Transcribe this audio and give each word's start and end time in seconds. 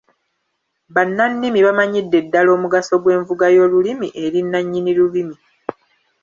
Bannannimi 0.93 1.59
bamanyidde 1.67 2.17
ddala 2.25 2.49
omugaso 2.57 2.93
gw’envuga 3.03 3.45
y’olulimi 3.55 4.07
eri 4.23 4.39
nnannyini 4.43 4.91
lulimi. 4.97 5.35